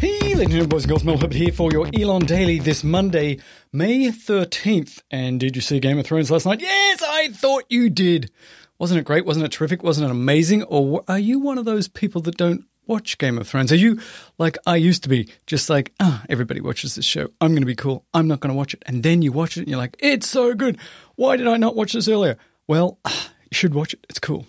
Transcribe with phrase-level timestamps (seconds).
[0.00, 3.38] Hey, ladies and boys and girls, Mel Herbert here for your Elon Daily this Monday,
[3.72, 5.02] May 13th.
[5.12, 6.60] And did you see Game of Thrones last night?
[6.60, 8.32] Yes, I thought you did.
[8.80, 9.24] Wasn't it great?
[9.24, 9.84] Wasn't it terrific?
[9.84, 10.64] Wasn't it amazing?
[10.64, 13.70] Or are you one of those people that don't watch Game of Thrones?
[13.70, 14.00] Are you
[14.38, 17.28] like I used to be, just like, ah, everybody watches this show.
[17.40, 18.04] I'm going to be cool.
[18.12, 18.82] I'm not going to watch it.
[18.86, 20.78] And then you watch it and you're like, it's so good.
[21.14, 22.38] Why did I not watch this earlier?
[22.66, 24.04] Well, ah, you should watch it.
[24.08, 24.46] It's cool.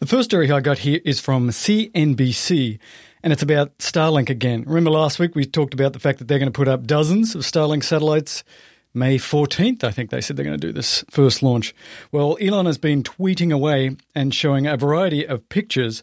[0.00, 2.78] The first story I got here is from CNBC,
[3.22, 4.64] and it's about Starlink again.
[4.66, 7.34] Remember last week we talked about the fact that they're going to put up dozens
[7.34, 8.42] of Starlink satellites.
[8.94, 11.74] May 14th, I think they said they're going to do this first launch.
[12.10, 16.02] Well, Elon has been tweeting away and showing a variety of pictures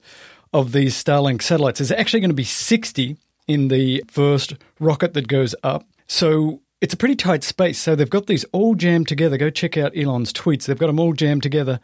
[0.54, 1.80] of these Starlink satellites.
[1.80, 3.18] There's actually going to be 60
[3.48, 5.88] in the first rocket that goes up.
[6.06, 7.80] So it's a pretty tight space.
[7.80, 9.38] So they've got these all jammed together.
[9.38, 10.66] Go check out Elon's tweets.
[10.66, 11.80] They've got them all jammed together,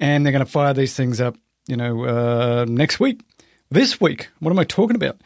[0.00, 3.20] and they're going to fire these things up you know, uh, next week.
[3.70, 5.18] This week, what am I talking about?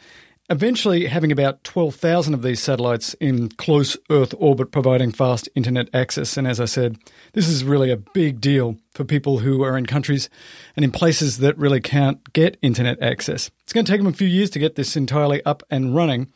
[0.49, 6.37] Eventually, having about 12,000 of these satellites in close Earth orbit providing fast internet access.
[6.37, 6.97] And as I said,
[7.33, 10.29] this is really a big deal for people who are in countries
[10.77, 13.51] and in places that really can't get internet access.
[13.63, 16.31] It's going to take them a few years to get this entirely up and running.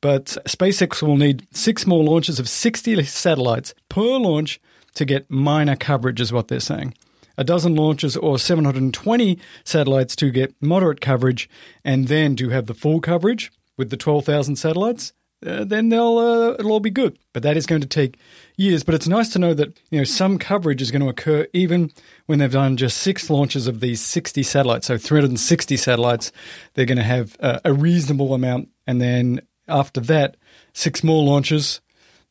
[0.00, 4.60] But SpaceX will need six more launches of 60 satellites per launch
[4.94, 6.94] to get minor coverage, is what they're saying
[7.40, 11.48] a dozen launches or 720 satellites to get moderate coverage,
[11.82, 15.14] and then to have the full coverage with the 12,000 satellites,
[15.46, 17.18] uh, then they'll uh, it'll all be good.
[17.32, 18.18] But that is going to take
[18.58, 18.84] years.
[18.84, 21.90] But it's nice to know that you know some coverage is going to occur even
[22.26, 24.86] when they've done just six launches of these 60 satellites.
[24.88, 26.32] So 360 satellites,
[26.74, 30.36] they're going to have uh, a reasonable amount, and then after that,
[30.74, 31.80] six more launches,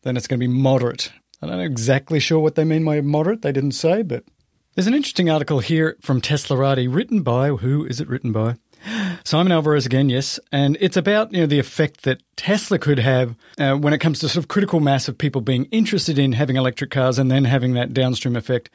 [0.04, 1.12] then it's going to be moderate.
[1.42, 3.42] I'm not exactly sure what they mean by moderate.
[3.42, 4.24] They didn't say, but
[4.76, 8.56] there's an interesting article here from Teslarati written by, who is it written by?
[9.24, 13.36] Simon Alvarez again, yes, and it's about you know the effect that Tesla could have
[13.58, 16.56] uh, when it comes to sort of critical mass of people being interested in having
[16.56, 18.70] electric cars and then having that downstream effect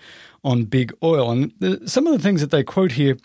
[0.45, 1.31] on big oil.
[1.31, 3.17] And the, some of the things that they quote here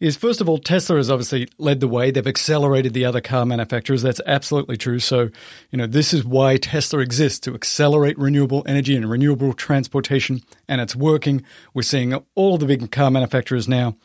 [0.00, 2.10] is first of all, Tesla has obviously led the way.
[2.10, 4.02] They've accelerated the other car manufacturers.
[4.02, 5.00] That's absolutely true.
[5.00, 5.30] So,
[5.70, 10.80] you know, this is why Tesla exists to accelerate renewable energy and renewable transportation, and
[10.80, 11.44] it's working.
[11.74, 13.96] We're seeing all the big car manufacturers now,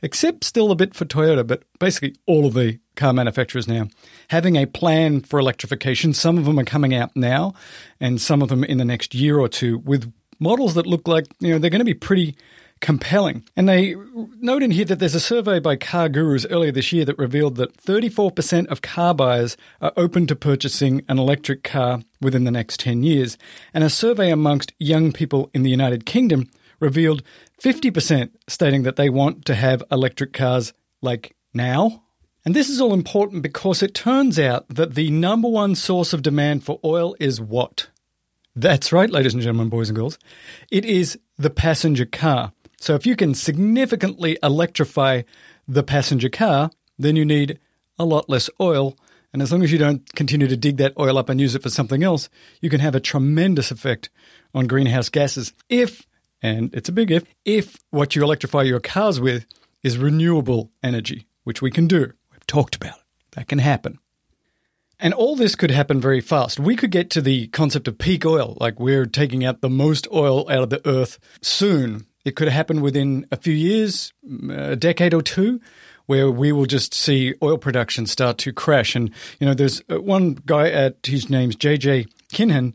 [0.00, 3.88] except still a bit for Toyota, but basically all of the car manufacturers now
[4.28, 6.12] having a plan for electrification.
[6.12, 7.54] Some of them are coming out now,
[8.00, 11.26] and some of them in the next year or two with models that look like,
[11.40, 12.36] you know, they're going to be pretty
[12.80, 13.44] compelling.
[13.56, 13.94] And they
[14.40, 17.54] note in here that there's a survey by Car Gurus earlier this year that revealed
[17.56, 22.80] that 34% of car buyers are open to purchasing an electric car within the next
[22.80, 23.38] 10 years.
[23.72, 26.50] And a survey amongst young people in the United Kingdom
[26.80, 27.22] revealed
[27.62, 32.02] 50% stating that they want to have electric cars like now.
[32.44, 36.22] And this is all important because it turns out that the number one source of
[36.22, 37.86] demand for oil is what?
[38.54, 40.18] That's right, ladies and gentlemen, boys and girls.
[40.70, 42.52] It is the passenger car.
[42.78, 45.22] So if you can significantly electrify
[45.66, 47.58] the passenger car, then you need
[47.98, 48.96] a lot less oil.
[49.32, 51.62] And as long as you don't continue to dig that oil up and use it
[51.62, 52.28] for something else,
[52.60, 54.10] you can have a tremendous effect
[54.54, 56.06] on greenhouse gases if,
[56.42, 59.46] and it's a big if, if what you electrify your cars with
[59.82, 62.12] is renewable energy, which we can do.
[62.30, 63.04] We've talked about it.
[63.32, 63.98] That can happen.
[65.02, 66.60] And all this could happen very fast.
[66.60, 70.06] We could get to the concept of peak oil, like we're taking out the most
[70.12, 72.06] oil out of the earth soon.
[72.24, 74.12] It could happen within a few years,
[74.48, 75.60] a decade or two,
[76.06, 78.94] where we will just see oil production start to crash.
[78.94, 82.72] And, you know, there's uh, one guy at his name's JJ Kinahan,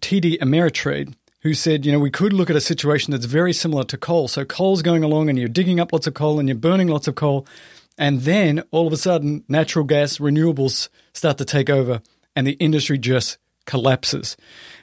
[0.00, 3.84] TD Ameritrade, who said, you know, we could look at a situation that's very similar
[3.84, 4.26] to coal.
[4.26, 7.06] So coal's going along and you're digging up lots of coal and you're burning lots
[7.06, 7.46] of coal.
[7.98, 12.00] And then all of a sudden, natural gas renewables start to take over
[12.34, 14.36] and the industry just collapses.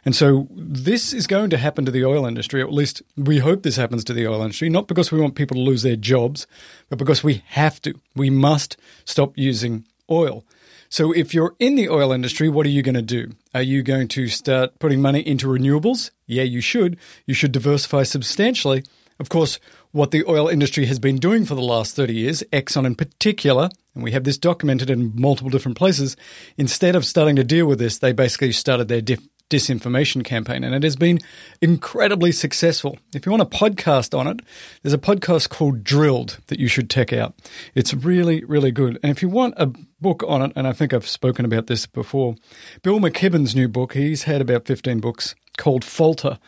[0.06, 3.40] And so this is going to happen to the oil industry, or at least we
[3.40, 5.96] hope this happens to the oil industry, not because we want people to lose their
[5.96, 6.48] jobs,
[6.90, 7.94] but because we have to.
[8.16, 10.46] We must stop using oil.
[10.90, 13.34] So if you're in the oil industry, what are you going to do?
[13.54, 16.10] Are you going to start putting money into renewables?
[16.26, 16.98] Yeah, you should.
[17.26, 18.84] You should diversify substantially.
[19.20, 19.60] Of course,
[19.92, 23.70] what the oil industry has been doing for the last 30 years, Exxon in particular,
[23.94, 26.16] and we have this documented in multiple different places,
[26.58, 29.02] instead of starting to deal with this, they basically started their
[29.50, 31.20] disinformation campaign, and it has been
[31.62, 32.98] incredibly successful.
[33.14, 34.42] If you want a podcast on it,
[34.84, 37.34] there's a podcast called Drilled that you should check out.
[37.76, 39.00] It's really, really good.
[39.02, 41.88] And if you want a book on it, and I think I've spoken about this
[41.88, 42.36] before,
[42.84, 46.40] Bill McKibben's new book, he's had about 15 books called Falter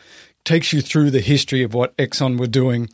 [0.44, 2.88] takes you through the history of what Exxon were doing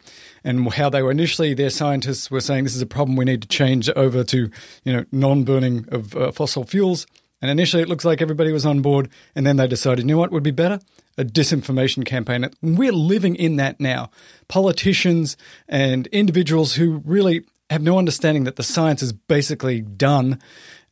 [0.45, 3.43] and how they were initially their scientists were saying this is a problem we need
[3.43, 4.51] to change over to
[4.85, 7.07] you know non-burning of uh, fossil fuels.
[7.41, 10.19] And initially it looks like everybody was on board and then they decided you know
[10.19, 10.81] what would be better?
[11.17, 12.49] A disinformation campaign.
[12.63, 14.11] We're living in that now.
[14.49, 15.37] Politicians
[15.69, 20.41] and individuals who really have no understanding that the science is basically done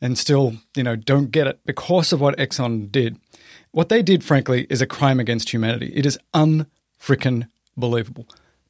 [0.07, 3.19] and still you know don't get it because of what Exxon did
[3.77, 5.93] what they did, frankly, is a crime against humanity.
[5.95, 8.27] It is unfrickin' believable.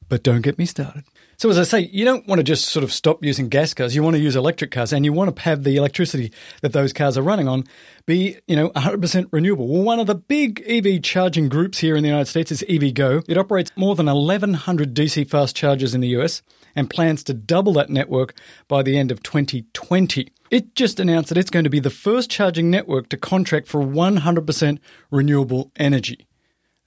[0.09, 1.05] But don't get me started.
[1.37, 3.95] So, as I say, you don't want to just sort of stop using gas cars.
[3.95, 6.91] You want to use electric cars, and you want to have the electricity that those
[6.91, 7.63] cars are running on
[8.05, 9.69] be, you know, 100% renewable.
[9.69, 13.23] Well, one of the big EV charging groups here in the United States is EVgo.
[13.29, 16.41] It operates more than 1,100 DC fast chargers in the US
[16.75, 18.33] and plans to double that network
[18.67, 20.31] by the end of 2020.
[20.49, 23.81] It just announced that it's going to be the first charging network to contract for
[23.81, 24.79] 100%
[25.11, 26.27] renewable energy.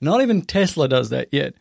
[0.00, 1.54] Not even Tesla does that yet.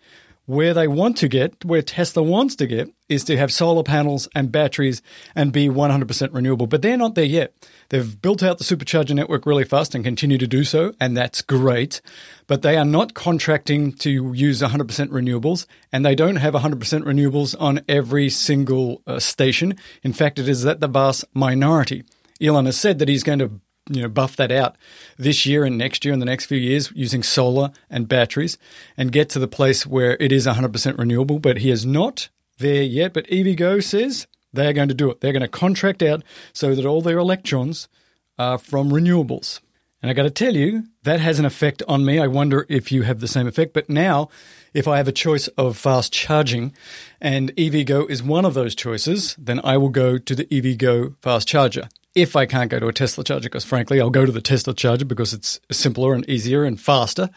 [0.49, 4.27] Where they want to get, where Tesla wants to get, is to have solar panels
[4.33, 5.03] and batteries
[5.35, 6.65] and be 100% renewable.
[6.65, 7.53] But they're not there yet.
[7.89, 11.43] They've built out the supercharger network really fast and continue to do so, and that's
[11.43, 12.01] great.
[12.47, 17.55] But they are not contracting to use 100% renewables, and they don't have 100% renewables
[17.59, 19.75] on every single uh, station.
[20.01, 22.05] In fact, it is at the vast minority.
[22.41, 24.75] Elon has said that he's going to you know buff that out
[25.17, 28.57] this year and next year and the next few years using solar and batteries
[28.95, 32.83] and get to the place where it is 100% renewable but he is not there
[32.83, 33.13] yet.
[33.13, 35.21] But EVgo says they are going to do it.
[35.21, 37.87] They're going to contract out so that all their electrons
[38.37, 39.59] are from renewables.
[40.01, 42.19] And I got to tell you that has an effect on me.
[42.19, 43.73] I wonder if you have the same effect.
[43.73, 44.29] But now
[44.73, 46.73] if I have a choice of fast charging
[47.19, 51.47] and EVgo is one of those choices then I will go to the EVgo fast
[51.47, 54.41] charger if I can't go to a Tesla charger, because frankly, I'll go to the
[54.41, 57.29] Tesla charger because it's simpler and easier and faster.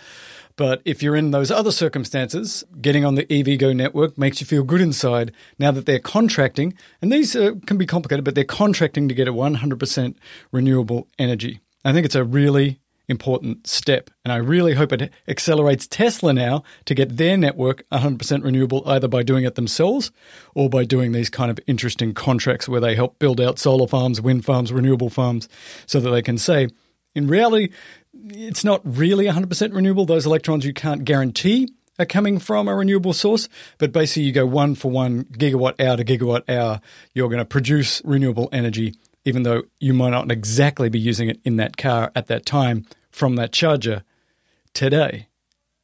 [0.56, 4.62] But if you're in those other circumstances, getting on the EVgo network makes you feel
[4.62, 9.08] good inside now that they're contracting, and these uh, can be complicated, but they're contracting
[9.08, 10.14] to get a 100%
[10.50, 11.60] renewable energy.
[11.84, 14.10] I think it's a really important step.
[14.24, 19.08] And I really hope it accelerates Tesla now to get their network 100% renewable, either
[19.08, 20.10] by doing it themselves
[20.54, 24.20] or by doing these kind of interesting contracts where they help build out solar farms,
[24.20, 25.48] wind farms, renewable farms,
[25.86, 26.68] so that they can say,
[27.14, 27.70] in reality,
[28.28, 30.06] it's not really 100% renewable.
[30.06, 31.68] Those electrons you can't guarantee
[31.98, 35.96] are coming from a renewable source, but basically you go one for one gigawatt hour
[35.96, 36.80] to gigawatt hour,
[37.14, 41.40] you're going to produce renewable energy even though you might not exactly be using it
[41.44, 44.02] in that car at that time from that charger
[44.74, 45.28] today.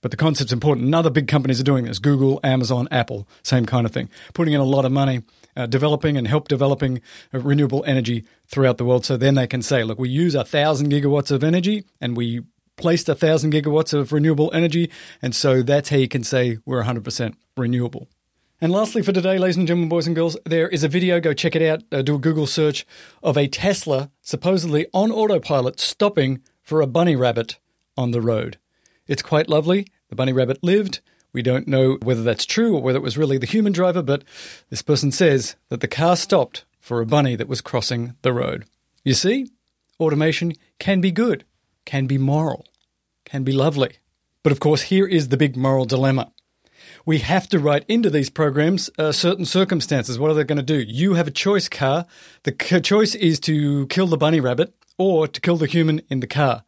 [0.00, 0.86] But the concept's important.
[0.86, 4.08] And other big companies are doing this Google, Amazon, Apple, same kind of thing.
[4.32, 5.22] Putting in a lot of money,
[5.56, 7.00] uh, developing and help developing
[7.34, 9.04] uh, renewable energy throughout the world.
[9.04, 12.42] So then they can say, look, we use a thousand gigawatts of energy and we
[12.76, 14.88] placed a thousand gigawatts of renewable energy.
[15.20, 18.08] And so that's how you can say we're 100% renewable.
[18.60, 21.20] And lastly, for today, ladies and gentlemen, boys and girls, there is a video.
[21.20, 21.84] Go check it out.
[21.92, 22.84] Uh, do a Google search
[23.22, 27.60] of a Tesla supposedly on autopilot stopping for a bunny rabbit
[27.96, 28.58] on the road.
[29.06, 29.86] It's quite lovely.
[30.08, 30.98] The bunny rabbit lived.
[31.32, 34.24] We don't know whether that's true or whether it was really the human driver, but
[34.70, 38.64] this person says that the car stopped for a bunny that was crossing the road.
[39.04, 39.52] You see,
[40.00, 41.44] automation can be good,
[41.84, 42.66] can be moral,
[43.24, 43.98] can be lovely.
[44.42, 46.32] But of course, here is the big moral dilemma
[47.06, 50.18] we have to write into these programs uh, certain circumstances.
[50.18, 50.78] What are they going to do?
[50.78, 52.06] You have a choice car.
[52.42, 56.26] The choice is to kill the bunny rabbit or to kill the human in the
[56.26, 56.64] car.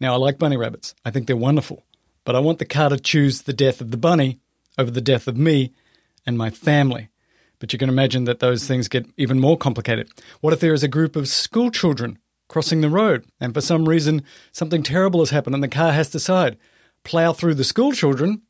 [0.00, 0.94] Now, I like bunny rabbits.
[1.04, 1.84] I think they're wonderful.
[2.24, 4.38] But I want the car to choose the death of the bunny
[4.78, 5.72] over the death of me
[6.26, 7.08] and my family.
[7.58, 10.10] But you can imagine that those things get even more complicated.
[10.40, 13.88] What if there is a group of school children crossing the road and for some
[13.88, 14.22] reason
[14.52, 16.58] something terrible has happened and the car has to decide
[17.04, 18.42] plow through the school children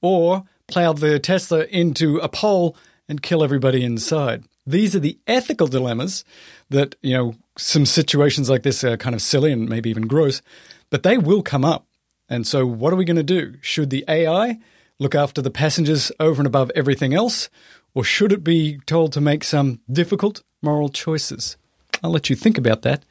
[0.00, 2.76] or plow the Tesla into a pole
[3.08, 4.44] and kill everybody inside.
[4.66, 6.24] These are the ethical dilemmas
[6.70, 10.42] that, you know, some situations like this are kind of silly and maybe even gross,
[10.90, 11.86] but they will come up.
[12.28, 13.54] And so, what are we going to do?
[13.60, 14.58] Should the AI
[14.98, 17.48] look after the passengers over and above everything else,
[17.94, 21.56] or should it be told to make some difficult moral choices?
[22.02, 23.04] I'll let you think about that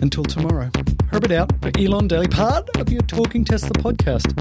[0.00, 0.70] until tomorrow.
[1.10, 4.32] Herbert out for Elon Daily, part of your Talking Tesla podcast.